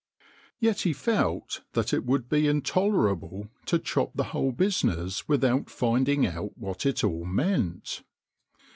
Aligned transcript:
Yet 0.57 0.79
he 0.81 0.93
felt 0.93 1.61
that 1.73 1.93
it 1.93 2.07
would 2.07 2.27
be 2.27 2.47
intolerable 2.47 3.49
to 3.67 3.77
chop 3.77 4.13
the 4.15 4.23
whole 4.33 4.51
business 4.51 5.27
without 5.27 5.69
finding 5.69 6.25
out 6.25 6.57
what 6.57 6.87
it 6.87 7.03
all 7.03 7.23
meant. 7.23 8.01